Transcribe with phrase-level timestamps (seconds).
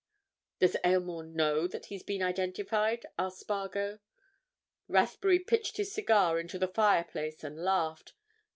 [0.57, 3.99] "Does Aylmore know that he's been identified?" asked Spargo.
[4.87, 8.13] Rathbury pitched his cigar into the fireplace and laughed.